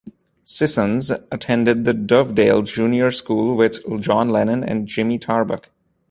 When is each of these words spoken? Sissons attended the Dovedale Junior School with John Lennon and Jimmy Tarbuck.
Sissons 0.43 1.11
attended 1.31 1.85
the 1.85 1.93
Dovedale 1.93 2.65
Junior 2.65 3.11
School 3.11 3.55
with 3.55 3.85
John 4.01 4.29
Lennon 4.31 4.63
and 4.63 4.87
Jimmy 4.87 5.19
Tarbuck. 5.19 5.69